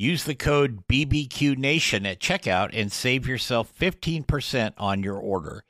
Use 0.00 0.24
the 0.24 0.34
code 0.34 0.86
BBQNation 0.88 2.10
at 2.10 2.20
checkout 2.20 2.70
and 2.72 2.90
save 2.90 3.28
yourself 3.28 3.70
15% 3.78 4.72
on 4.78 5.02
your 5.02 5.18
order. 5.18 5.62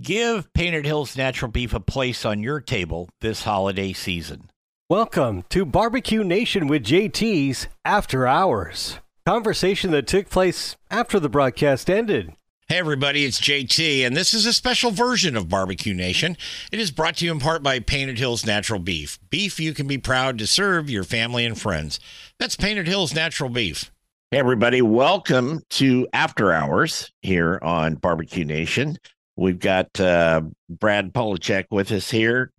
Give 0.00 0.52
Painted 0.52 0.86
Hills 0.86 1.16
Natural 1.16 1.50
Beef 1.50 1.74
a 1.74 1.80
place 1.80 2.24
on 2.24 2.40
your 2.40 2.60
table 2.60 3.08
this 3.20 3.42
holiday 3.42 3.92
season. 3.92 4.48
Welcome 4.88 5.42
to 5.48 5.64
Barbecue 5.64 6.22
Nation 6.22 6.68
with 6.68 6.84
JT's 6.84 7.66
After 7.84 8.28
Hours. 8.28 9.00
Conversation 9.26 9.90
that 9.90 10.06
took 10.06 10.30
place 10.30 10.76
after 10.88 11.18
the 11.18 11.28
broadcast 11.28 11.90
ended. 11.90 12.32
Hey, 12.66 12.78
everybody, 12.78 13.26
it's 13.26 13.42
JT, 13.42 14.06
and 14.06 14.16
this 14.16 14.32
is 14.32 14.46
a 14.46 14.52
special 14.54 14.90
version 14.90 15.36
of 15.36 15.50
Barbecue 15.50 15.92
Nation. 15.92 16.34
It 16.72 16.80
is 16.80 16.90
brought 16.90 17.18
to 17.18 17.26
you 17.26 17.30
in 17.30 17.38
part 17.38 17.62
by 17.62 17.78
Painted 17.78 18.18
Hills 18.18 18.46
Natural 18.46 18.80
Beef. 18.80 19.18
Beef 19.28 19.60
you 19.60 19.74
can 19.74 19.86
be 19.86 19.98
proud 19.98 20.38
to 20.38 20.46
serve 20.46 20.88
your 20.88 21.04
family 21.04 21.44
and 21.44 21.60
friends. 21.60 22.00
That's 22.38 22.56
Painted 22.56 22.88
Hills 22.88 23.14
Natural 23.14 23.50
Beef. 23.50 23.92
Hey, 24.30 24.38
everybody, 24.38 24.80
welcome 24.80 25.60
to 25.72 26.08
After 26.14 26.54
Hours 26.54 27.12
here 27.20 27.58
on 27.60 27.96
Barbecue 27.96 28.46
Nation. 28.46 28.96
We've 29.36 29.58
got 29.58 30.00
uh, 30.00 30.40
Brad 30.70 31.12
Polachek 31.12 31.66
with 31.70 31.92
us 31.92 32.10
here 32.10 32.50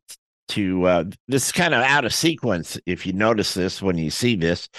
to 0.49 0.85
uh, 0.85 1.05
this 1.27 1.47
is 1.47 1.51
kind 1.51 1.73
of 1.73 1.81
out 1.81 2.05
of 2.05 2.13
sequence. 2.13 2.77
If 2.85 3.07
you 3.07 3.13
notice 3.13 3.55
this 3.55 3.81
when 3.81 3.97
you 3.97 4.11
see 4.11 4.35
this, 4.35 4.69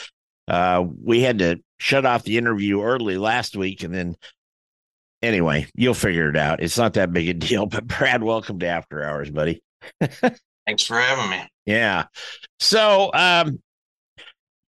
uh, 0.47 0.85
we 1.03 1.23
had 1.23 1.41
to 1.41 1.61
shut 1.79 2.07
off 2.07 2.23
the 2.23 2.39
interview 2.39 2.81
early 2.81 3.19
last 3.19 3.57
week, 3.57 3.83
and 3.83 3.93
then 3.93 4.17
anyway, 5.23 5.67
you'll 5.75 5.95
figure 5.95 6.29
it 6.29 6.37
out. 6.37 6.63
It's 6.63 6.79
not 6.79 6.95
that 6.95 7.13
big 7.13 7.29
a 7.29 7.35
deal. 7.35 7.67
But 7.77 7.87
Brad, 7.87 8.23
welcome 8.23 8.59
to 8.61 8.67
After 8.67 9.03
Hours, 9.03 9.31
buddy. 9.31 9.63
Thanks 10.01 10.83
for 10.83 10.99
having 10.99 11.31
me. 11.31 11.49
Yeah. 11.65 12.05
So, 12.59 13.11
um, 13.13 13.61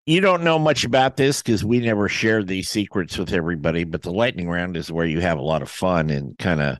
you 0.06 0.22
don't 0.22 0.44
know 0.44 0.58
much 0.58 0.86
about 0.86 1.18
this 1.18 1.42
because 1.42 1.66
we 1.66 1.80
never 1.80 2.08
share 2.08 2.42
these 2.42 2.70
secrets 2.70 3.18
with 3.18 3.34
everybody, 3.34 3.84
but 3.84 4.02
the 4.02 4.12
lightning 4.12 4.48
round 4.50 4.78
is 4.78 4.90
where 4.90 5.06
you 5.06 5.20
have 5.20 5.38
a 5.38 5.42
lot 5.42 5.62
of 5.62 5.70
fun 5.70 6.10
and 6.10 6.38
kind 6.38 6.62
of 6.62 6.78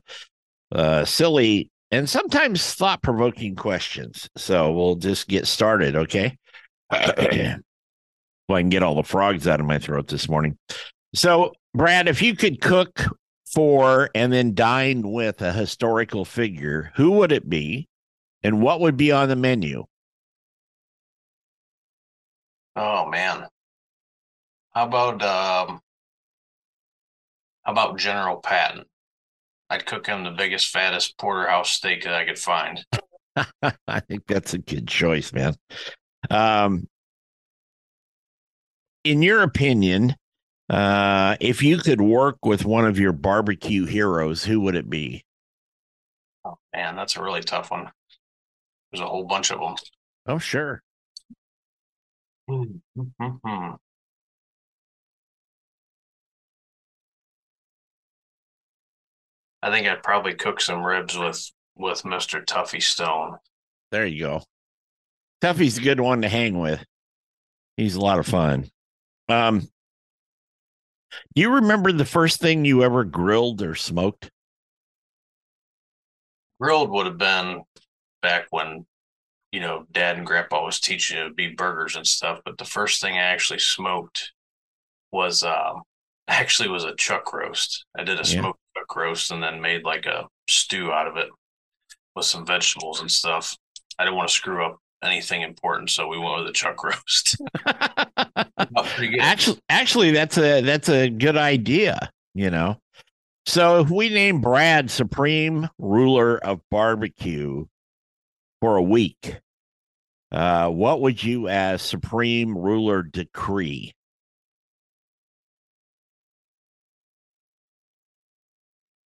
uh, 0.72 1.04
silly 1.04 1.70
and 1.90 2.08
sometimes 2.08 2.74
thought 2.74 3.02
provoking 3.02 3.54
questions. 3.54 4.28
So 4.36 4.72
we'll 4.72 4.96
just 4.96 5.28
get 5.28 5.46
started, 5.46 5.94
okay? 5.94 6.38
well, 6.90 7.58
I 8.48 8.60
can 8.60 8.70
get 8.70 8.82
all 8.82 8.94
the 8.94 9.02
frogs 9.02 9.46
out 9.46 9.60
of 9.60 9.66
my 9.66 9.78
throat 9.78 10.08
this 10.08 10.28
morning. 10.28 10.56
So, 11.14 11.52
Brad, 11.74 12.08
if 12.08 12.22
you 12.22 12.34
could 12.34 12.60
cook 12.62 13.04
for 13.52 14.10
and 14.14 14.32
then 14.32 14.54
dine 14.54 15.10
with 15.10 15.40
a 15.42 15.52
historical 15.52 16.24
figure, 16.24 16.92
who 16.96 17.12
would 17.12 17.32
it 17.32 17.48
be 17.48 17.88
and 18.42 18.62
what 18.62 18.80
would 18.80 18.96
be 18.96 19.12
on 19.12 19.28
the 19.28 19.36
menu? 19.36 19.84
Oh 22.76 23.08
man. 23.08 23.46
How 24.74 24.86
about 24.86 25.22
um 25.22 25.80
how 27.62 27.72
about 27.72 27.98
General 27.98 28.36
Patton? 28.36 28.84
I'd 29.70 29.84
cook 29.84 30.06
him 30.06 30.24
the 30.24 30.30
biggest, 30.30 30.68
fattest 30.68 31.18
porterhouse 31.18 31.70
steak 31.70 32.04
that 32.04 32.14
I 32.14 32.24
could 32.24 32.38
find. 32.38 32.84
I 33.86 34.00
think 34.00 34.26
that's 34.26 34.54
a 34.54 34.58
good 34.58 34.88
choice, 34.88 35.32
man. 35.32 35.54
Um 36.30 36.88
in 39.04 39.22
your 39.22 39.42
opinion, 39.42 40.14
uh 40.68 41.36
if 41.40 41.62
you 41.62 41.78
could 41.78 42.00
work 42.00 42.44
with 42.44 42.64
one 42.64 42.84
of 42.84 42.98
your 42.98 43.12
barbecue 43.12 43.86
heroes, 43.86 44.44
who 44.44 44.60
would 44.60 44.74
it 44.74 44.90
be? 44.90 45.24
Oh 46.44 46.58
man, 46.74 46.96
that's 46.96 47.16
a 47.16 47.22
really 47.22 47.42
tough 47.42 47.70
one. 47.70 47.90
There's 48.92 49.00
a 49.00 49.06
whole 49.06 49.24
bunch 49.24 49.50
of 49.50 49.60
them. 49.60 49.76
Oh, 50.26 50.38
sure. 50.38 50.82
Mm-hmm. 52.48 53.74
I 59.62 59.70
think 59.70 59.86
I'd 59.88 60.02
probably 60.02 60.34
cook 60.34 60.60
some 60.60 60.84
ribs 60.84 61.16
with 61.18 61.50
with 61.76 62.04
Mister 62.04 62.40
Tuffy 62.42 62.82
Stone. 62.82 63.38
There 63.90 64.06
you 64.06 64.20
go. 64.20 64.42
Tuffy's 65.42 65.78
a 65.78 65.82
good 65.82 66.00
one 66.00 66.22
to 66.22 66.28
hang 66.28 66.58
with. 66.58 66.84
He's 67.76 67.94
a 67.94 68.00
lot 68.00 68.18
of 68.18 68.26
fun. 68.26 68.70
Um, 69.28 69.68
you 71.34 71.54
remember 71.54 71.92
the 71.92 72.04
first 72.04 72.40
thing 72.40 72.64
you 72.64 72.82
ever 72.82 73.04
grilled 73.04 73.62
or 73.62 73.74
smoked? 73.74 74.30
Grilled 76.60 76.90
would 76.90 77.06
have 77.06 77.18
been 77.18 77.62
back 78.20 78.46
when 78.50 78.84
you 79.52 79.60
know, 79.60 79.86
dad 79.92 80.16
and 80.16 80.26
grandpa 80.26 80.64
was 80.64 80.80
teaching 80.80 81.18
you 81.18 81.24
to 81.24 81.34
be 81.34 81.48
burgers 81.48 81.96
and 81.96 82.06
stuff. 82.06 82.40
But 82.44 82.58
the 82.58 82.64
first 82.64 83.00
thing 83.00 83.14
I 83.14 83.22
actually 83.22 83.60
smoked 83.60 84.32
was 85.10 85.42
um 85.42 85.82
actually 86.28 86.68
was 86.68 86.84
a 86.84 86.94
chuck 86.96 87.32
roast. 87.32 87.84
I 87.96 88.04
did 88.04 88.16
a 88.16 88.28
yeah. 88.28 88.40
smoked 88.40 88.60
chuck 88.76 88.96
roast 88.96 89.30
and 89.30 89.42
then 89.42 89.60
made 89.60 89.84
like 89.84 90.06
a 90.06 90.26
stew 90.48 90.92
out 90.92 91.06
of 91.06 91.16
it 91.16 91.28
with 92.14 92.26
some 92.26 92.44
vegetables 92.44 93.00
and 93.00 93.10
stuff. 93.10 93.56
I 93.98 94.04
didn't 94.04 94.16
want 94.16 94.28
to 94.28 94.34
screw 94.34 94.64
up 94.64 94.78
anything 95.02 95.42
important, 95.42 95.90
so 95.90 96.06
we 96.06 96.18
went 96.18 96.38
with 96.38 96.48
a 96.48 96.52
chuck 96.52 96.82
roast. 96.84 97.36
actually, 99.20 99.60
actually, 99.68 100.10
that's 100.10 100.38
a 100.38 100.60
that's 100.60 100.88
a 100.88 101.08
good 101.08 101.36
idea. 101.36 102.10
You 102.34 102.50
know, 102.50 102.80
so 103.46 103.80
if 103.80 103.90
we 103.90 104.08
name 104.08 104.40
Brad 104.40 104.90
supreme 104.90 105.68
ruler 105.78 106.38
of 106.38 106.60
barbecue, 106.70 107.66
for 108.60 108.76
a 108.76 108.82
week, 108.82 109.38
uh, 110.32 110.68
what 110.68 111.00
would 111.00 111.22
you, 111.22 111.48
as 111.48 111.82
supreme 111.82 112.56
ruler, 112.56 113.02
decree? 113.02 113.94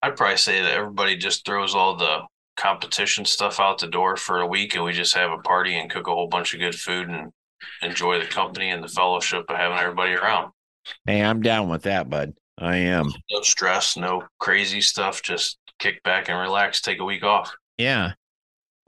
I'd 0.02 0.16
probably 0.16 0.36
say 0.36 0.60
that 0.62 0.72
everybody 0.72 1.16
just 1.16 1.44
throws 1.44 1.74
all 1.74 1.96
the 1.96 2.22
competition 2.56 3.24
stuff 3.24 3.60
out 3.60 3.78
the 3.78 3.86
door 3.86 4.16
for 4.16 4.40
a 4.40 4.46
week 4.46 4.74
and 4.74 4.84
we 4.84 4.92
just 4.92 5.14
have 5.14 5.30
a 5.30 5.38
party 5.38 5.76
and 5.76 5.90
cook 5.90 6.06
a 6.06 6.10
whole 6.10 6.28
bunch 6.28 6.54
of 6.54 6.60
good 6.60 6.74
food 6.74 7.08
and 7.08 7.30
enjoy 7.82 8.18
the 8.18 8.26
company 8.26 8.70
and 8.70 8.82
the 8.82 8.88
fellowship 8.88 9.44
of 9.48 9.56
having 9.56 9.78
everybody 9.78 10.14
around. 10.14 10.52
Hey, 11.04 11.22
I'm 11.22 11.42
down 11.42 11.68
with 11.68 11.82
that, 11.82 12.08
bud. 12.08 12.34
I 12.58 12.76
am. 12.76 13.12
No 13.30 13.42
stress, 13.42 13.96
no 13.96 14.22
crazy 14.38 14.80
stuff. 14.80 15.22
Just 15.22 15.58
kick 15.78 16.02
back 16.02 16.28
and 16.28 16.38
relax, 16.38 16.80
take 16.80 17.00
a 17.00 17.04
week 17.04 17.22
off. 17.22 17.54
Yeah. 17.76 18.12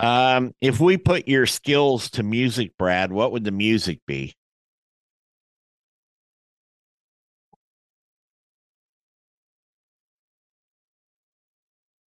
Um, 0.00 0.52
if 0.60 0.80
we 0.80 0.96
put 0.96 1.28
your 1.28 1.46
skills 1.46 2.10
to 2.10 2.22
music, 2.22 2.72
Brad, 2.78 3.12
what 3.12 3.32
would 3.32 3.44
the 3.44 3.50
music 3.50 3.98
be? 4.06 4.34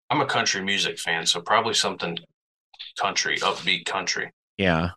I'm 0.09 0.22
a 0.22 0.25
country 0.25 0.62
music 0.62 1.00
fan, 1.00 1.25
so 1.25 1.41
probably 1.41 1.73
something 1.73 2.17
country, 2.97 3.38
upbeat 3.40 3.85
country. 3.85 4.31
Yeah. 4.57 4.91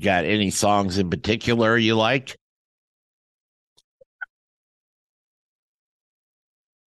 Got 0.00 0.24
any 0.24 0.50
songs 0.50 0.98
in 0.98 1.10
particular 1.10 1.76
you 1.76 1.94
like? 1.94 2.36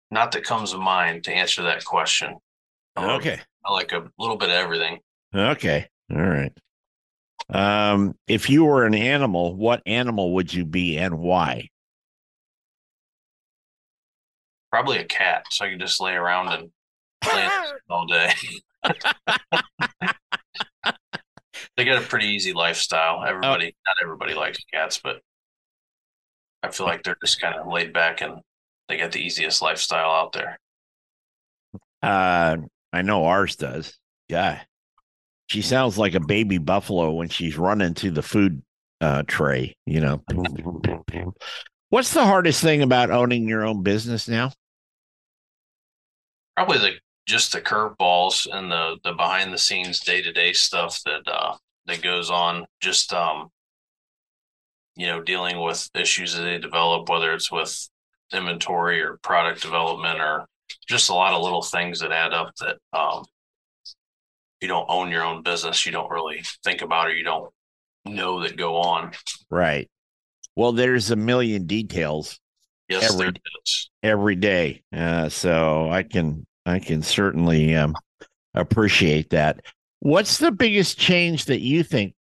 Not 0.09 0.31
that 0.31 0.43
comes 0.43 0.71
to 0.71 0.77
mind 0.77 1.23
to 1.25 1.31
answer 1.33 1.63
that 1.63 1.85
question. 1.85 2.37
Um, 2.95 3.09
okay. 3.11 3.39
I 3.65 3.71
like 3.71 3.91
a 3.91 4.09
little 4.17 4.37
bit 4.37 4.49
of 4.49 4.55
everything. 4.55 4.99
Okay. 5.33 5.87
All 6.11 6.21
right. 6.21 6.53
Um, 7.49 8.15
if 8.27 8.49
you 8.49 8.65
were 8.65 8.85
an 8.85 8.95
animal, 8.95 9.55
what 9.55 9.81
animal 9.85 10.33
would 10.35 10.53
you 10.53 10.65
be 10.65 10.97
and 10.97 11.19
why? 11.19 11.69
Probably 14.71 14.97
a 14.97 15.05
cat, 15.05 15.45
so 15.51 15.65
I 15.65 15.69
could 15.69 15.79
just 15.79 16.01
lay 16.01 16.13
around 16.13 16.47
and 16.49 16.71
play 17.21 17.47
all 17.89 18.07
day. 18.07 18.33
they 21.77 21.85
got 21.85 22.01
a 22.01 22.05
pretty 22.05 22.27
easy 22.27 22.53
lifestyle. 22.53 23.23
Everybody, 23.23 23.73
oh. 23.75 23.79
not 23.87 23.97
everybody 24.01 24.33
likes 24.33 24.59
cats, 24.73 24.99
but 25.03 25.21
I 26.61 26.69
feel 26.71 26.85
like 26.85 27.03
they're 27.03 27.17
just 27.21 27.41
kind 27.41 27.55
of 27.55 27.67
laid 27.67 27.93
back 27.93 28.21
and 28.21 28.39
they 28.87 28.97
get 28.97 29.11
the 29.11 29.19
easiest 29.19 29.61
lifestyle 29.61 30.11
out 30.11 30.33
there. 30.33 30.59
Uh, 32.01 32.57
I 32.91 33.01
know 33.01 33.25
ours 33.25 33.55
does. 33.55 33.97
Yeah. 34.29 34.61
She 35.47 35.61
sounds 35.61 35.97
like 35.97 36.15
a 36.15 36.19
baby 36.19 36.57
buffalo 36.57 37.11
when 37.11 37.29
she's 37.29 37.57
running 37.57 37.93
to 37.95 38.11
the 38.11 38.21
food 38.21 38.61
uh, 39.01 39.23
tray, 39.27 39.75
you 39.85 39.99
know. 39.99 40.23
What's 41.89 42.13
the 42.13 42.23
hardest 42.23 42.61
thing 42.61 42.81
about 42.81 43.11
owning 43.11 43.47
your 43.47 43.65
own 43.65 43.83
business 43.83 44.27
now? 44.27 44.51
Probably 46.55 46.77
the 46.77 46.91
just 47.25 47.51
the 47.51 47.61
curveballs 47.61 48.47
and 48.51 48.71
the 48.71 48.97
the 49.03 49.13
behind 49.13 49.53
the 49.53 49.57
scenes 49.57 49.99
day 49.99 50.21
to 50.21 50.31
day 50.31 50.53
stuff 50.53 51.01
that 51.05 51.21
uh, 51.27 51.55
that 51.85 52.01
goes 52.01 52.29
on. 52.29 52.65
Just 52.81 53.13
um, 53.13 53.49
you 54.95 55.07
know, 55.07 55.21
dealing 55.21 55.61
with 55.61 55.89
issues 55.95 56.35
that 56.35 56.43
they 56.43 56.57
develop, 56.57 57.09
whether 57.09 57.33
it's 57.33 57.51
with 57.51 57.89
inventory 58.31 59.01
or 59.01 59.19
product 59.23 59.61
development 59.61 60.19
or 60.19 60.45
just 60.87 61.09
a 61.09 61.13
lot 61.13 61.33
of 61.33 61.41
little 61.41 61.61
things 61.61 61.99
that 61.99 62.11
add 62.11 62.33
up 62.33 62.53
that 62.59 62.77
um, 62.97 63.23
you 64.61 64.67
don't 64.67 64.85
own 64.89 65.09
your 65.09 65.23
own 65.23 65.43
business, 65.43 65.85
you 65.85 65.91
don't 65.91 66.09
really 66.09 66.43
think 66.63 66.81
about 66.81 67.07
or 67.07 67.13
you 67.13 67.23
don't 67.23 67.51
know 68.05 68.41
that 68.41 68.57
go 68.57 68.77
on. 68.77 69.11
Right. 69.49 69.89
Well, 70.55 70.71
there's 70.71 71.11
a 71.11 71.15
million 71.15 71.65
details. 71.65 72.39
Yes, 72.89 73.11
every, 73.11 73.33
every 74.03 74.35
day. 74.35 74.83
Uh, 74.95 75.29
so 75.29 75.89
I 75.89 76.03
can 76.03 76.45
I 76.65 76.79
can 76.79 77.01
certainly 77.01 77.75
um, 77.75 77.95
appreciate 78.53 79.29
that. 79.31 79.61
What's 79.99 80.37
the 80.37 80.51
biggest 80.51 80.97
change 80.97 81.45
that 81.45 81.61
you 81.61 81.83
think 81.83 82.13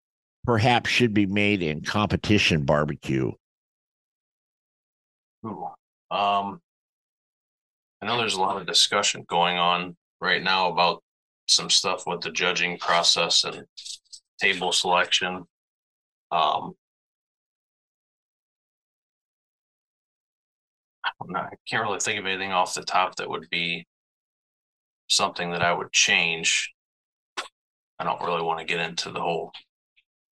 perhaps 0.46 0.90
should 0.90 1.14
be 1.14 1.26
made 1.26 1.62
in 1.62 1.82
competition 1.82 2.64
barbecue? 2.64 3.32
Um, 5.44 6.62
I 8.02 8.06
know 8.06 8.18
there's 8.18 8.36
a 8.36 8.42
lot 8.42 8.58
of 8.58 8.68
discussion 8.68 9.26
going 9.28 9.58
on 9.58 9.96
right 10.20 10.42
now 10.42 10.70
about 10.72 11.04
some 11.48 11.70
stuff 11.70 12.04
with 12.06 12.22
the 12.22 12.32
judging 12.32 12.78
process 12.78 13.44
and 13.44 13.66
table 14.40 14.72
selection. 14.72 15.46
Um, 16.32 16.74
I 21.04 21.10
know. 21.28 21.40
I 21.40 21.56
can't 21.70 21.84
really 21.84 22.00
think 22.00 22.20
of 22.20 22.26
anything 22.26 22.52
off 22.52 22.74
the 22.74 22.84
top 22.84 23.16
that 23.16 23.30
would 23.30 23.48
be 23.50 23.86
something 25.12 25.52
that 25.52 25.62
I 25.62 25.74
would 25.74 25.92
change. 25.92 26.74
I 28.00 28.04
don't 28.04 28.22
really 28.24 28.42
want 28.42 28.60
to 28.60 28.66
get 28.66 28.80
into 28.80 29.12
the 29.12 29.20
whole 29.20 29.52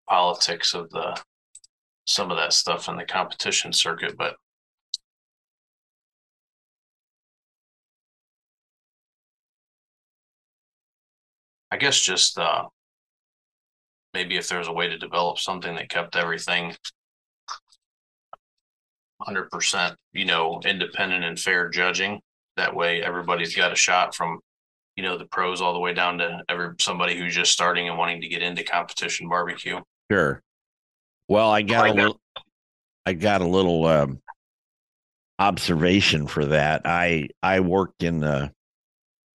politics 0.10 0.74
of 0.74 0.90
the 0.90 1.22
some 2.06 2.32
of 2.32 2.38
that 2.38 2.54
stuff 2.54 2.90
in 2.90 2.96
the 2.98 3.06
competition 3.06 3.72
circuit, 3.72 4.18
but 4.18 4.36
I 11.72 11.78
guess 11.78 12.00
just 12.00 12.38
uh 12.40 12.66
maybe 14.14 14.38
if 14.38 14.48
there's 14.48 14.68
a 14.68 14.74
way 14.74 14.88
to 14.88 14.98
develop 14.98 15.38
something 15.38 15.76
that 15.76 15.90
kept 15.90 16.16
everything 16.16 16.76
100% 19.22 19.96
you 20.14 20.26
know 20.26 20.62
independent 20.66 21.24
and 21.26 21.40
fair 21.40 21.70
judging 21.70 22.22
that 22.56 22.76
way 22.76 23.04
everybody's 23.04 23.56
got 23.56 23.72
a 23.72 23.76
shot 23.76 24.16
from 24.16 24.40
you 25.00 25.06
know 25.06 25.18
the 25.18 25.24
pros 25.24 25.62
all 25.62 25.72
the 25.72 25.80
way 25.80 25.94
down 25.94 26.18
to 26.18 26.44
every 26.50 26.76
somebody 26.78 27.18
who's 27.18 27.34
just 27.34 27.54
starting 27.54 27.88
and 27.88 27.98
wanting 27.98 28.20
to 28.20 28.28
get 28.28 28.42
into 28.42 28.64
competition 28.66 29.30
barbecue 29.30 29.80
Sure. 30.12 30.42
Well, 31.30 31.50
I 31.50 31.62
got 31.62 31.82
like 31.82 31.94
a 31.94 31.96
little 31.96 32.20
I 33.06 33.14
got 33.14 33.40
a 33.40 33.48
little 33.48 33.86
um, 33.86 34.20
observation 35.38 36.28
for 36.28 36.48
that. 36.48 36.82
I 36.84 37.30
I 37.42 37.62
worked 37.62 38.04
in 38.04 38.20
the 38.20 38.52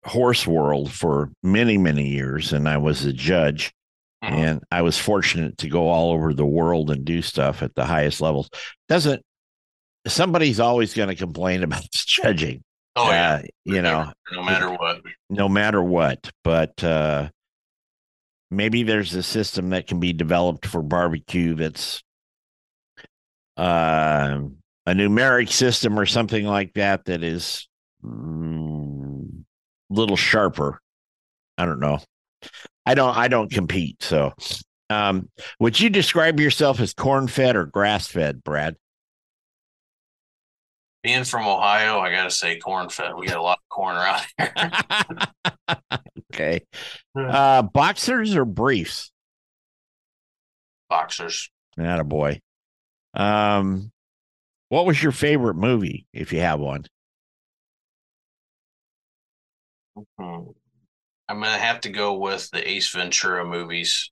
horse 0.04 0.46
world 0.46 0.92
for 0.92 1.30
many 1.42 1.78
many 1.78 2.08
years 2.08 2.52
and 2.52 2.68
I 2.68 2.76
was 2.76 3.06
a 3.06 3.12
judge 3.14 3.72
Mhm. 4.22 4.30
and 4.32 4.64
I 4.70 4.82
was 4.82 4.98
fortunate 4.98 5.56
to 5.58 5.68
go 5.68 5.88
all 5.88 6.12
over 6.12 6.34
the 6.34 6.44
world 6.44 6.90
and 6.90 7.06
do 7.06 7.22
stuff 7.22 7.62
at 7.62 7.74
the 7.74 7.86
highest 7.86 8.20
levels. 8.20 8.50
Doesn't 8.86 9.22
somebody's 10.06 10.60
always 10.60 10.92
going 10.92 11.08
to 11.08 11.14
complain 11.14 11.62
about 11.62 11.88
judging. 11.90 12.62
Oh 12.96 13.10
yeah 13.10 13.34
Uh, 13.34 13.42
you 13.64 13.82
know, 13.82 14.12
no 14.32 14.42
matter 14.42 14.70
what 14.70 15.00
no 15.30 15.48
matter 15.48 15.82
what. 15.82 16.30
But 16.42 16.82
uh, 16.82 17.28
maybe 18.50 18.82
there's 18.82 19.14
a 19.14 19.22
system 19.22 19.70
that 19.70 19.86
can 19.86 20.00
be 20.00 20.12
developed 20.12 20.66
for 20.66 20.82
barbecue 20.82 21.54
that's 21.54 22.02
uh, 23.56 24.40
a 24.86 24.92
numeric 24.92 25.50
system 25.50 25.98
or 25.98 26.06
something 26.06 26.44
like 26.44 26.74
that 26.74 27.04
that 27.06 27.22
is 27.22 27.68
mm, 28.04 29.44
little 29.90 30.16
sharper. 30.16 30.80
I 31.56 31.66
don't 31.66 31.80
know. 31.80 32.00
I 32.84 32.94
don't. 32.94 33.16
I 33.16 33.28
don't 33.28 33.50
compete. 33.50 34.02
So, 34.02 34.32
um, 34.90 35.30
would 35.60 35.80
you 35.80 35.88
describe 35.88 36.38
yourself 36.38 36.80
as 36.80 36.92
corn 36.92 37.28
fed 37.28 37.56
or 37.56 37.64
grass 37.64 38.08
fed, 38.08 38.44
Brad? 38.44 38.76
Being 41.04 41.22
from 41.22 41.46
ohio 41.46 42.00
i 42.00 42.10
gotta 42.10 42.30
say 42.30 42.58
corn 42.58 42.88
fed 42.88 43.14
we 43.14 43.26
got 43.26 43.36
a 43.36 43.42
lot 43.42 43.58
of 43.58 43.68
corn 43.68 43.94
around 43.94 44.22
here 44.38 44.52
okay. 46.34 46.60
Uh, 47.16 47.62
boxers 47.62 48.34
or 48.34 48.44
briefs? 48.44 49.12
boxers 50.90 51.50
Not 51.76 52.00
a 52.00 52.04
boy. 52.04 52.40
Um, 53.14 53.92
what 54.68 54.86
was 54.86 55.00
your 55.00 55.12
favorite 55.12 55.54
movie, 55.54 56.06
if 56.12 56.32
you 56.32 56.40
have 56.40 56.58
one? 56.58 56.84
Hmm. 60.18 60.48
i'm 61.28 61.40
gonna 61.40 61.50
have 61.50 61.80
to 61.82 61.88
go 61.90 62.18
with 62.18 62.50
the 62.50 62.68
ace 62.68 62.90
ventura 62.90 63.44
movies 63.44 64.10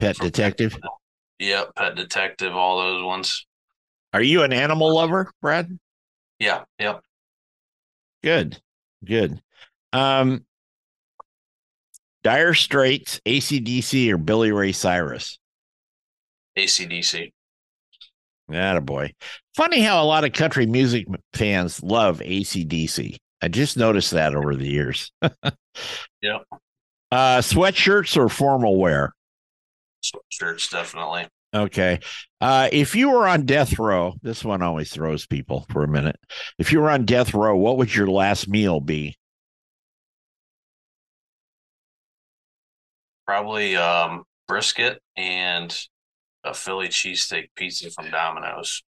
Pet 0.00 0.16
Detective. 0.16 0.78
yep 1.38 1.74
pet 1.76 1.94
detective 1.96 2.54
all 2.56 2.78
those 2.80 3.02
ones 3.02 3.46
Are 4.14 4.22
you 4.22 4.42
an 4.44 4.52
animal 4.54 4.94
lover, 4.94 5.30
Brad? 5.42 5.78
yeah 6.38 6.64
yep 6.78 7.02
Good, 8.22 8.58
good. 9.04 9.42
Um, 9.92 10.46
Dire 12.22 12.54
Straits, 12.54 13.20
ACDC, 13.26 14.10
or 14.10 14.16
Billy 14.16 14.50
Ray 14.50 14.72
Cyrus? 14.72 15.38
acdc 16.56 17.32
Not 18.48 18.78
a 18.78 18.80
boy. 18.80 19.12
Funny 19.54 19.82
how 19.82 20.02
a 20.02 20.06
lot 20.06 20.24
of 20.24 20.32
country 20.32 20.64
music 20.64 21.06
fans 21.34 21.82
love 21.82 22.20
ACDC. 22.20 23.16
I 23.42 23.48
just 23.48 23.76
noticed 23.76 24.12
that 24.12 24.34
over 24.34 24.54
the 24.56 24.68
years. 24.68 25.12
Yep. 26.22 26.44
Uh, 27.10 27.38
sweatshirts 27.38 28.16
or 28.16 28.28
formal 28.28 28.78
wear? 28.78 29.12
sweatshirts 30.02 30.70
definitely 30.70 31.26
Okay. 31.54 32.00
Uh, 32.40 32.68
if 32.72 32.96
you 32.96 33.10
were 33.10 33.28
on 33.28 33.46
death 33.46 33.78
row, 33.78 34.14
this 34.22 34.44
one 34.44 34.60
always 34.60 34.92
throws 34.92 35.26
people 35.26 35.66
for 35.70 35.84
a 35.84 35.88
minute. 35.88 36.16
If 36.58 36.72
you 36.72 36.80
were 36.80 36.90
on 36.90 37.04
death 37.04 37.32
row, 37.32 37.56
what 37.56 37.76
would 37.78 37.94
your 37.94 38.08
last 38.08 38.48
meal 38.48 38.80
be? 38.80 39.16
probably 43.26 43.74
um 43.74 44.22
brisket 44.46 45.00
and 45.16 45.74
a 46.44 46.52
philly 46.52 46.88
cheesesteak 46.88 47.46
pizza 47.56 47.90
from 47.90 48.10
domino's 48.10 48.82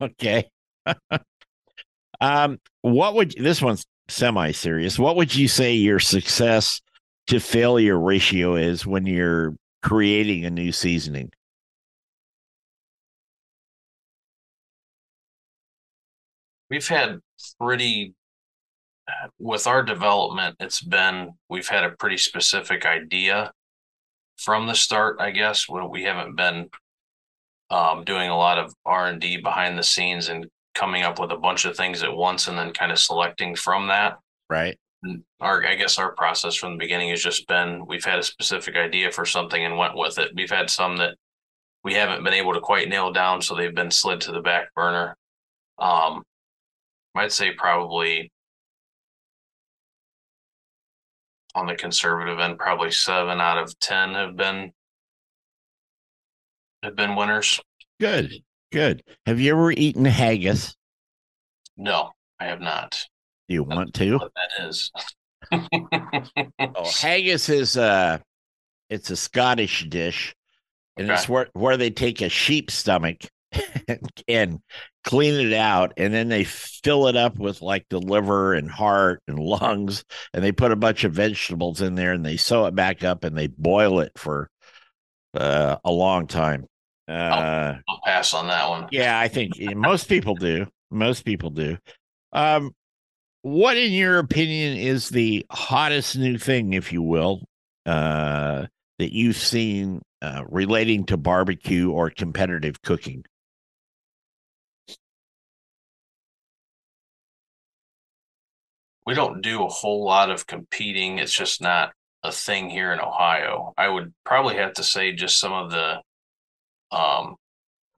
Okay. 0.00 0.48
um, 2.20 2.58
what 2.82 3.14
would 3.14 3.34
this 3.38 3.62
one's 3.62 3.86
semi 4.08 4.52
serious? 4.52 4.98
What 4.98 5.16
would 5.16 5.34
you 5.34 5.48
say 5.48 5.72
your 5.74 5.98
success 5.98 6.80
to 7.28 7.40
failure 7.40 7.98
ratio 7.98 8.56
is 8.56 8.86
when 8.86 9.06
you're 9.06 9.56
creating 9.82 10.44
a 10.44 10.50
new 10.50 10.72
seasoning? 10.72 11.30
We've 16.70 16.88
had 16.88 17.20
pretty 17.60 18.14
with 19.38 19.66
our 19.66 19.82
development 19.82 20.56
it's 20.58 20.80
been 20.80 21.32
we've 21.48 21.68
had 21.68 21.84
a 21.84 21.90
pretty 21.90 22.16
specific 22.16 22.84
idea 22.84 23.52
from 24.36 24.66
the 24.66 24.74
start 24.74 25.16
i 25.20 25.30
guess. 25.30 25.66
We 25.68 26.02
haven't 26.02 26.36
been 26.36 26.68
um, 27.70 28.04
doing 28.04 28.30
a 28.30 28.36
lot 28.36 28.58
of 28.58 28.74
r&d 28.84 29.38
behind 29.38 29.78
the 29.78 29.82
scenes 29.82 30.28
and 30.28 30.46
coming 30.76 31.02
up 31.02 31.18
with 31.18 31.32
a 31.32 31.36
bunch 31.36 31.64
of 31.64 31.76
things 31.76 32.02
at 32.02 32.14
once 32.14 32.46
and 32.46 32.56
then 32.56 32.72
kind 32.72 32.92
of 32.92 32.98
selecting 32.98 33.56
from 33.56 33.88
that. 33.88 34.18
Right. 34.48 34.78
And 35.02 35.22
our 35.40 35.66
i 35.66 35.74
guess 35.74 35.98
our 35.98 36.12
process 36.12 36.54
from 36.54 36.72
the 36.72 36.78
beginning 36.78 37.10
has 37.10 37.22
just 37.22 37.48
been 37.48 37.84
we've 37.86 38.04
had 38.04 38.18
a 38.18 38.22
specific 38.22 38.76
idea 38.76 39.10
for 39.10 39.24
something 39.24 39.64
and 39.64 39.76
went 39.76 39.96
with 39.96 40.18
it. 40.18 40.32
We've 40.34 40.50
had 40.50 40.70
some 40.70 40.98
that 40.98 41.16
we 41.82 41.94
haven't 41.94 42.24
been 42.24 42.34
able 42.34 42.52
to 42.52 42.60
quite 42.60 42.88
nail 42.88 43.12
down 43.12 43.42
so 43.42 43.54
they've 43.54 43.74
been 43.74 43.90
slid 43.90 44.20
to 44.22 44.32
the 44.32 44.40
back 44.40 44.72
burner. 44.74 45.16
Um 45.78 46.22
i'd 47.18 47.32
say 47.32 47.52
probably 47.52 48.30
on 51.54 51.66
the 51.66 51.74
conservative 51.74 52.38
end 52.38 52.58
probably 52.58 52.90
seven 52.90 53.40
out 53.40 53.58
of 53.58 53.78
ten 53.80 54.14
have 54.14 54.36
been 54.36 54.72
have 56.82 56.96
been 56.96 57.16
winners 57.16 57.60
Good. 57.98 58.42
Good. 58.72 59.02
Have 59.24 59.40
you 59.40 59.52
ever 59.52 59.70
eaten 59.72 60.04
haggis? 60.04 60.76
no 61.78 62.10
i 62.40 62.44
have 62.46 62.60
not 62.60 63.02
Do 63.48 63.54
you 63.54 63.62
want 63.64 63.94
to? 63.94 64.18
that 64.34 64.66
is 64.66 64.90
Oh, 65.52 66.90
haggis 67.00 67.48
is 67.48 67.76
a 67.76 68.20
it's 68.90 69.10
a 69.10 69.16
Scottish 69.16 69.84
dish, 69.88 70.34
and 70.96 71.10
it's 71.10 71.28
where 71.28 71.48
where 71.54 71.76
they 71.76 71.90
take 71.90 72.20
a 72.20 72.28
sheep 72.28 72.70
stomach 72.70 73.16
and 74.28 74.60
clean 75.06 75.34
it 75.34 75.54
out, 75.54 75.94
and 75.96 76.12
then 76.12 76.28
they 76.28 76.44
fill 76.44 77.06
it 77.06 77.16
up 77.16 77.38
with 77.38 77.62
like 77.62 77.86
the 77.88 78.00
liver 78.00 78.52
and 78.52 78.70
heart 78.70 79.22
and 79.26 79.38
lungs, 79.40 80.04
and 80.34 80.44
they 80.44 80.52
put 80.52 80.72
a 80.72 80.76
bunch 80.76 81.04
of 81.04 81.14
vegetables 81.14 81.80
in 81.80 81.94
there, 81.94 82.12
and 82.12 82.26
they 82.26 82.36
sew 82.36 82.66
it 82.66 82.74
back 82.74 83.02
up, 83.02 83.24
and 83.24 83.38
they 83.38 83.46
boil 83.46 84.00
it 84.00 84.12
for 84.16 84.50
uh, 85.34 85.76
a 85.84 85.90
long 85.90 86.26
time. 86.26 86.66
Uh, 87.08 87.76
I'll 87.88 88.00
pass 88.04 88.34
on 88.34 88.48
that 88.48 88.68
one. 88.68 88.88
yeah, 88.90 89.18
I 89.18 89.28
think 89.28 89.52
most 89.76 90.08
people 90.08 90.34
do. 90.34 90.66
Most 90.90 91.24
people 91.24 91.50
do. 91.50 91.78
Um, 92.32 92.72
what, 93.42 93.76
in 93.76 93.92
your 93.92 94.18
opinion, 94.18 94.76
is 94.76 95.08
the 95.08 95.46
hottest 95.50 96.16
new 96.16 96.36
thing, 96.36 96.72
if 96.72 96.92
you 96.92 97.00
will, 97.00 97.44
uh, 97.86 98.66
that 98.98 99.14
you've 99.14 99.36
seen 99.36 100.02
uh, 100.20 100.42
relating 100.48 101.04
to 101.06 101.16
barbecue 101.16 101.92
or 101.92 102.10
competitive 102.10 102.82
cooking? 102.82 103.24
We 109.06 109.14
don't 109.14 109.40
do 109.40 109.64
a 109.64 109.68
whole 109.68 110.04
lot 110.04 110.30
of 110.30 110.46
competing. 110.46 111.18
It's 111.18 111.32
just 111.32 111.60
not 111.62 111.92
a 112.22 112.32
thing 112.32 112.68
here 112.68 112.92
in 112.92 113.00
Ohio. 113.00 113.72
I 113.78 113.88
would 113.88 114.12
probably 114.24 114.56
have 114.56 114.72
to 114.74 114.82
say 114.82 115.12
just 115.12 115.38
some 115.38 115.52
of 115.52 115.70
the 115.70 116.00
um 116.90 117.36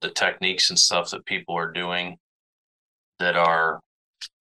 the 0.01 0.11
techniques 0.11 0.71
and 0.71 0.79
stuff 0.79 1.11
that 1.11 1.25
people 1.27 1.57
are 1.57 1.73
doing 1.73 2.17
that 3.19 3.37
are 3.37 3.81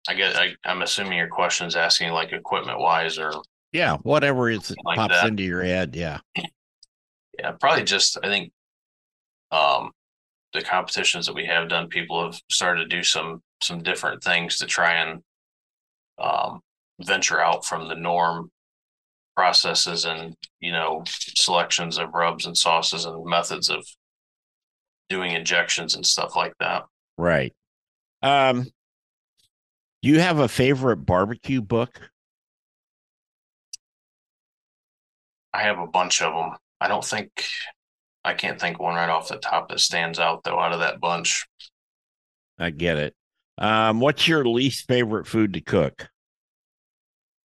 I 0.10 0.14
guess 0.14 0.36
I, 0.36 0.56
I'm 0.64 0.82
assuming 0.82 1.18
your 1.18 1.28
question 1.28 1.68
is 1.68 1.76
asking 1.76 2.12
like 2.12 2.32
equipment 2.32 2.80
wise 2.80 3.18
or 3.18 3.32
Yeah, 3.72 3.98
whatever 3.98 4.50
is 4.50 4.74
Like 4.84 4.98
pops 4.98 5.16
that. 5.16 5.28
into 5.28 5.44
your 5.44 5.64
head. 5.64 5.96
Yeah. 5.96 6.20
yeah, 7.40 7.52
probably 7.60 7.84
just 7.84 8.18
I 8.22 8.28
think 8.28 8.52
um 9.52 9.92
the 10.54 10.62
competitions 10.62 11.26
that 11.28 11.36
we 11.36 11.46
have 11.46 11.70
done, 11.70 11.88
people 11.88 12.24
have 12.24 12.40
started 12.50 12.90
to 12.90 12.96
do 12.96 13.04
some 13.04 13.42
some 13.62 13.84
different 13.84 14.24
things 14.24 14.58
to 14.58 14.66
try 14.66 14.94
and 14.96 15.22
um 16.20 16.62
venture 17.02 17.40
out 17.40 17.66
from 17.66 17.88
the 17.88 17.96
norm 17.96 18.50
processes 19.36 20.06
and 20.06 20.36
you 20.60 20.72
know 20.72 21.04
selections 21.08 21.98
of 22.00 22.14
rubs 22.14 22.46
and 22.46 22.58
sauces 22.58 23.06
and 23.06 23.24
methods 23.26 23.70
of 23.70 23.86
doing 25.10 25.32
injections 25.32 25.96
and 25.96 26.06
stuff 26.06 26.36
like 26.36 26.54
that. 26.60 26.84
Right. 27.18 27.54
Um, 28.22 28.64
do 30.02 30.10
you 30.10 30.20
have 30.20 30.40
a 30.40 30.48
favorite 30.48 30.98
barbecue 30.98 31.62
book? 31.62 32.10
I 35.54 35.64
have 35.64 35.80
a 35.80 35.88
bunch 35.88 36.22
of 36.22 36.34
them. 36.34 36.58
I 36.80 36.88
don't 36.88 37.06
think 37.06 37.30
I 38.24 38.34
can't 38.34 38.60
think 38.60 38.80
one 38.80 38.96
right 38.96 39.10
off 39.10 39.30
the 39.30 39.38
top 39.38 39.70
that 39.70 39.80
stands 39.80 40.20
out 40.20 40.44
though 40.44 40.60
out 40.60 40.74
of 40.74 40.80
that 40.80 41.00
bunch. 41.00 41.48
I 42.60 42.72
get 42.72 42.98
it. 42.98 43.16
Um, 43.58 44.00
what's 44.00 44.28
your 44.28 44.46
least 44.46 44.88
favorite 44.88 45.28
food 45.28 45.54
to 45.54 45.62
cook? 45.62 46.10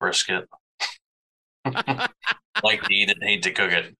Brisket. 0.00 0.49
like 1.64 2.83
to 2.83 2.95
eat 2.95 3.11
it, 3.11 3.19
hate 3.23 3.42
to 3.45 3.52
cook 3.52 3.73
it. 3.73 3.97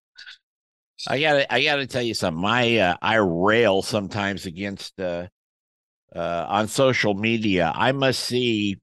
I 1.09 1.21
gotta, 1.21 1.52
I 1.52 1.62
gotta 1.64 1.87
tell 1.87 2.02
you 2.02 2.14
something. 2.14 2.45
I, 2.45 2.78
uh, 2.78 2.97
I 3.00 3.16
rail 3.16 3.83
sometimes 3.83 4.47
against, 4.47 4.99
uh, 5.00 5.26
uh, 6.14 6.47
on 6.49 6.69
social 6.69 7.14
media. 7.14 7.73
I 7.75 7.92
must 7.92 8.21
see 8.21 8.78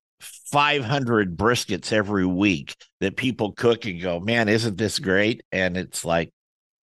500 0.52 1.38
briskets 1.38 1.94
every 1.94 2.26
week 2.26 2.76
that 3.00 3.16
people 3.16 3.52
cook 3.52 3.86
and 3.86 4.02
go, 4.02 4.20
man, 4.20 4.50
isn't 4.50 4.78
this 4.78 5.00
great? 5.00 5.44
And 5.52 5.78
it's 5.78 6.04
like, 6.04 6.32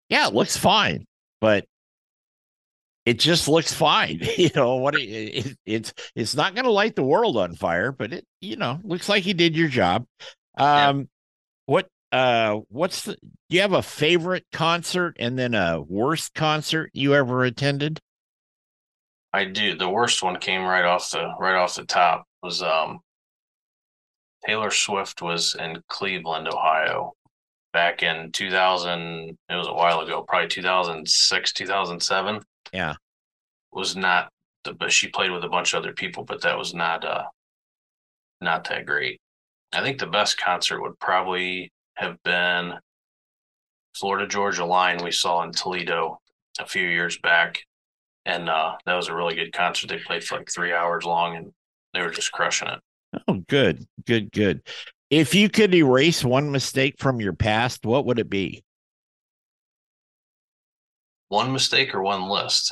yeah, 0.09 0.27
it 0.27 0.33
looks 0.33 0.57
fine, 0.57 1.05
but 1.41 1.65
it 3.05 3.19
just 3.19 3.47
looks 3.47 3.73
fine. 3.73 4.21
You 4.37 4.49
know 4.55 4.75
what? 4.75 4.95
It, 4.95 5.01
it, 5.01 5.57
it's 5.65 5.93
it's 6.15 6.35
not 6.35 6.55
going 6.55 6.65
to 6.65 6.71
light 6.71 6.95
the 6.95 7.03
world 7.03 7.37
on 7.37 7.55
fire, 7.55 7.91
but 7.91 8.11
it 8.11 8.25
you 8.41 8.57
know 8.57 8.79
looks 8.83 9.07
like 9.07 9.25
you 9.25 9.33
did 9.33 9.55
your 9.55 9.69
job. 9.69 10.05
Um, 10.57 11.07
what 11.65 11.87
uh, 12.11 12.59
what's 12.69 13.03
the? 13.03 13.13
Do 13.13 13.55
you 13.55 13.61
have 13.61 13.73
a 13.73 13.81
favorite 13.81 14.45
concert 14.51 15.15
and 15.19 15.37
then 15.37 15.53
a 15.53 15.81
worst 15.81 16.33
concert 16.33 16.89
you 16.93 17.13
ever 17.15 17.43
attended? 17.43 17.99
I 19.31 19.45
do. 19.45 19.77
The 19.77 19.89
worst 19.89 20.23
one 20.23 20.39
came 20.39 20.63
right 20.63 20.85
off 20.85 21.11
the 21.11 21.33
right 21.39 21.55
off 21.55 21.75
the 21.75 21.85
top 21.85 22.25
was 22.41 22.61
um 22.61 22.99
Taylor 24.45 24.71
Swift 24.71 25.21
was 25.21 25.55
in 25.55 25.81
Cleveland, 25.89 26.47
Ohio 26.47 27.13
back 27.75 28.03
in 28.03 28.31
2000 28.31 29.37
it 29.49 29.55
was 29.55 29.67
a 29.67 29.73
while 29.73 29.99
ago, 29.99 30.23
probably 30.23 30.47
2006, 30.47 31.53
2007. 31.53 32.41
Yeah. 32.71 32.95
Was 33.73 33.97
not 33.97 34.29
the 34.63 34.73
but 34.73 34.91
she 34.91 35.09
played 35.09 35.31
with 35.31 35.43
a 35.43 35.49
bunch 35.49 35.73
of 35.73 35.79
other 35.83 35.91
people, 35.91 36.23
but 36.23 36.41
that 36.41 36.57
was 36.57 36.73
not 36.73 37.03
uh 37.03 37.25
not 38.39 38.63
that 38.69 38.85
great. 38.85 39.19
I 39.73 39.81
think 39.81 39.99
the 39.99 40.07
best 40.07 40.37
concert 40.39 40.81
would 40.81 40.97
probably 40.99 41.71
have 41.95 42.15
been 42.23 42.75
Florida 43.93 44.25
Georgia 44.25 44.65
Line 44.65 45.03
we 45.03 45.11
saw 45.11 45.43
in 45.43 45.51
Toledo 45.51 46.19
a 46.59 46.65
few 46.65 46.87
years 46.87 47.17
back 47.19 47.59
and 48.25 48.49
uh, 48.49 48.75
that 48.85 48.95
was 48.95 49.07
a 49.07 49.15
really 49.15 49.35
good 49.35 49.53
concert. 49.53 49.89
They 49.89 49.97
played 49.97 50.23
for 50.23 50.37
like 50.37 50.49
three 50.49 50.73
hours 50.73 51.05
long, 51.05 51.35
and 51.35 51.51
they 51.93 52.01
were 52.01 52.09
just 52.09 52.31
crushing 52.31 52.67
it. 52.67 52.79
Oh, 53.27 53.43
good, 53.47 53.85
good, 54.05 54.31
good. 54.31 54.61
If 55.09 55.35
you 55.35 55.49
could 55.49 55.73
erase 55.75 56.23
one 56.23 56.51
mistake 56.51 56.95
from 56.97 57.21
your 57.21 57.33
past, 57.33 57.85
what 57.85 58.05
would 58.05 58.19
it 58.19 58.29
be? 58.29 58.63
One 61.27 61.51
mistake 61.53 61.93
or 61.93 62.01
one 62.01 62.27
list? 62.29 62.71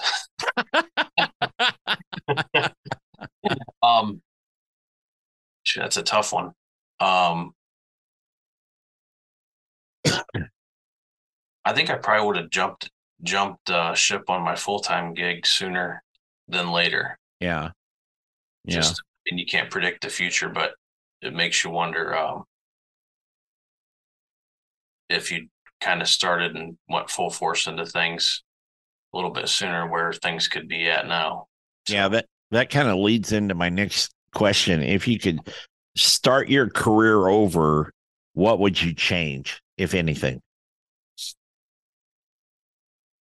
um, 3.83 4.21
shit, 5.63 5.83
that's 5.83 5.97
a 5.97 6.03
tough 6.03 6.33
one. 6.33 6.51
Um, 6.99 7.53
I 11.65 11.73
think 11.73 11.89
I 11.89 11.95
probably 11.95 12.27
would 12.27 12.37
have 12.37 12.49
jumped 12.49 12.89
jumped 13.23 13.69
uh, 13.69 13.93
ship 13.93 14.29
on 14.29 14.43
my 14.43 14.55
full 14.55 14.79
time 14.79 15.13
gig 15.13 15.45
sooner 15.45 16.03
than 16.47 16.71
later. 16.71 17.17
Yeah. 17.39 17.69
Yeah. 18.65 18.75
Just 18.75 19.01
and 19.27 19.39
you 19.39 19.45
can't 19.45 19.69
predict 19.69 20.01
the 20.01 20.09
future, 20.09 20.49
but 20.49 20.73
it 21.23 21.33
makes 21.33 21.63
you 21.63 21.69
wonder 21.69 22.15
um, 22.15 22.43
if 25.09 25.31
you 25.31 25.47
kind 25.79 26.01
of 26.01 26.07
started 26.07 26.55
and 26.55 26.77
went 26.89 27.09
full 27.09 27.29
force 27.29 27.67
into 27.67 27.85
things 27.85 28.43
a 29.13 29.17
little 29.17 29.31
bit 29.31 29.47
sooner, 29.47 29.87
where 29.89 30.11
things 30.11 30.47
could 30.47 30.67
be 30.67 30.89
at 30.89 31.07
now. 31.07 31.47
Yeah, 31.87 32.07
that 32.09 32.25
that 32.51 32.69
kind 32.69 32.87
of 32.87 32.97
leads 32.97 33.31
into 33.31 33.55
my 33.55 33.69
next 33.69 34.13
question. 34.33 34.81
If 34.81 35.07
you 35.07 35.19
could 35.19 35.39
start 35.95 36.49
your 36.49 36.69
career 36.69 37.27
over, 37.27 37.91
what 38.33 38.59
would 38.59 38.81
you 38.81 38.93
change, 38.93 39.61
if 39.77 39.93
anything? 39.93 40.41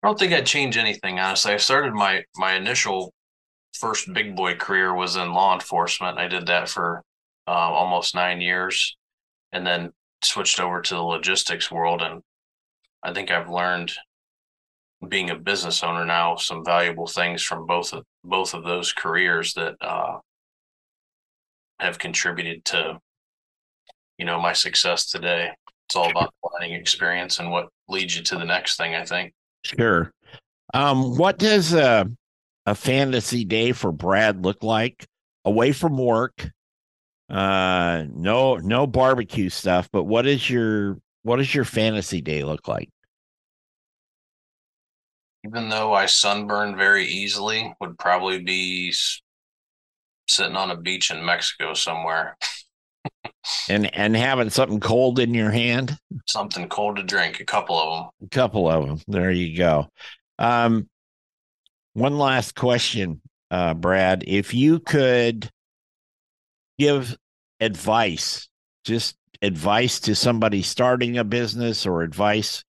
I 0.02 0.08
don't 0.08 0.18
think 0.18 0.32
I'd 0.32 0.46
change 0.46 0.76
anything, 0.76 1.20
honestly. 1.20 1.52
I 1.52 1.58
started 1.58 1.92
my 1.92 2.24
my 2.36 2.54
initial 2.54 3.12
first 3.74 4.12
big 4.12 4.34
boy 4.34 4.54
career 4.54 4.94
was 4.94 5.16
in 5.16 5.32
law 5.32 5.54
enforcement. 5.54 6.18
I 6.18 6.28
did 6.28 6.46
that 6.46 6.68
for 6.68 7.02
uh, 7.46 7.50
almost 7.50 8.14
nine 8.14 8.40
years, 8.40 8.96
and 9.52 9.66
then 9.66 9.90
switched 10.22 10.60
over 10.60 10.80
to 10.80 10.94
the 10.94 11.02
logistics 11.02 11.70
world. 11.70 12.02
And 12.02 12.22
I 13.02 13.12
think 13.12 13.30
I've 13.30 13.50
learned, 13.50 13.92
being 15.08 15.30
a 15.30 15.34
business 15.34 15.82
owner 15.82 16.04
now, 16.04 16.36
some 16.36 16.64
valuable 16.64 17.08
things 17.08 17.42
from 17.42 17.66
both 17.66 17.92
of 17.92 18.04
both 18.22 18.54
of 18.54 18.62
those 18.62 18.92
careers 18.92 19.52
that 19.54 19.74
uh, 19.80 20.18
have 21.80 21.98
contributed 21.98 22.64
to, 22.66 22.98
you 24.16 24.24
know, 24.24 24.40
my 24.40 24.52
success 24.52 25.06
today. 25.06 25.50
It's 25.88 25.96
all 25.96 26.08
about 26.08 26.32
learning 26.52 26.74
experience 26.74 27.40
and 27.40 27.50
what 27.50 27.68
leads 27.88 28.16
you 28.16 28.22
to 28.22 28.36
the 28.36 28.44
next 28.44 28.76
thing. 28.76 28.94
I 28.94 29.04
think. 29.04 29.32
Sure. 29.64 30.12
Um, 30.72 31.16
what 31.16 31.38
does 31.38 31.74
a 31.74 32.08
a 32.64 32.74
fantasy 32.76 33.44
day 33.44 33.72
for 33.72 33.90
Brad 33.90 34.44
look 34.44 34.62
like 34.62 35.04
away 35.44 35.72
from 35.72 35.98
work? 35.98 36.48
Uh, 37.32 38.04
no, 38.14 38.56
no 38.56 38.86
barbecue 38.86 39.48
stuff. 39.48 39.88
But 39.90 40.04
what 40.04 40.26
is 40.26 40.48
your 40.48 40.98
what 41.22 41.36
does 41.36 41.54
your 41.54 41.64
fantasy 41.64 42.20
day 42.20 42.44
look 42.44 42.68
like? 42.68 42.90
even 45.44 45.68
though 45.68 45.92
I 45.92 46.06
sunburn 46.06 46.76
very 46.76 47.06
easily, 47.06 47.74
would 47.80 47.98
probably 47.98 48.38
be 48.38 48.94
sitting 50.28 50.56
on 50.56 50.70
a 50.70 50.76
beach 50.76 51.10
in 51.10 51.24
Mexico 51.24 51.74
somewhere. 51.74 52.36
And 53.68 53.92
and 53.94 54.14
having 54.16 54.50
something 54.50 54.78
cold 54.78 55.18
in 55.18 55.34
your 55.34 55.50
hand? 55.50 55.98
Something 56.28 56.68
cold 56.68 56.96
to 56.96 57.02
drink, 57.02 57.40
a 57.40 57.44
couple 57.44 57.76
of 57.76 57.98
them. 57.98 58.10
A 58.24 58.28
couple 58.30 58.70
of 58.70 58.86
them. 58.86 59.00
There 59.08 59.32
you 59.32 59.56
go. 59.56 59.88
Um, 60.38 60.88
one 61.94 62.18
last 62.18 62.54
question, 62.54 63.20
uh, 63.50 63.74
Brad. 63.74 64.22
If 64.26 64.54
you 64.54 64.78
could 64.78 65.50
give 66.78 67.16
advice, 67.60 68.48
just 68.84 69.16
advice 69.40 70.00
to 70.00 70.14
somebody 70.14 70.62
starting 70.62 71.18
a 71.18 71.24
business 71.24 71.86
or 71.86 72.02
advice 72.02 72.64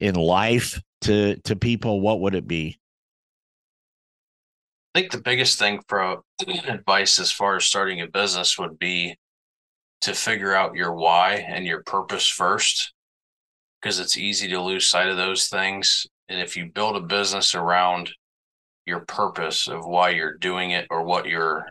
in 0.00 0.14
life 0.14 0.80
to 1.02 1.36
to 1.44 1.56
people, 1.56 2.00
what 2.00 2.20
would 2.20 2.34
it 2.34 2.46
be? 2.46 2.78
I 4.94 5.00
think 5.00 5.12
the 5.12 5.20
biggest 5.20 5.58
thing 5.58 5.80
for 5.88 6.22
advice 6.68 7.18
as 7.18 7.30
far 7.30 7.56
as 7.56 7.64
starting 7.64 8.00
a 8.00 8.06
business 8.06 8.58
would 8.58 8.78
be 8.78 9.16
to 10.02 10.14
figure 10.14 10.54
out 10.54 10.76
your 10.76 10.92
why 10.92 11.34
and 11.34 11.66
your 11.66 11.82
purpose 11.82 12.28
first, 12.28 12.92
because 13.80 13.98
it's 13.98 14.16
easy 14.16 14.48
to 14.48 14.60
lose 14.60 14.88
sight 14.88 15.08
of 15.08 15.16
those 15.16 15.48
things. 15.48 16.06
And 16.28 16.40
if 16.40 16.56
you 16.56 16.66
build 16.66 16.96
a 16.96 17.00
business 17.00 17.54
around 17.54 18.10
your 18.86 19.00
purpose 19.00 19.66
of 19.66 19.86
why 19.86 20.10
you're 20.10 20.36
doing 20.36 20.70
it 20.70 20.86
or 20.90 21.02
what 21.02 21.26
your 21.26 21.66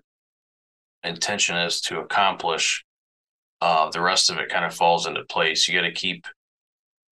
intention 1.03 1.57
is 1.57 1.81
to 1.81 1.99
accomplish, 1.99 2.83
uh, 3.61 3.89
the 3.91 4.01
rest 4.01 4.29
of 4.29 4.37
it 4.37 4.49
kind 4.49 4.65
of 4.65 4.73
falls 4.73 5.07
into 5.07 5.23
place. 5.25 5.67
You 5.67 5.75
got 5.75 5.87
to 5.87 5.91
keep 5.91 6.27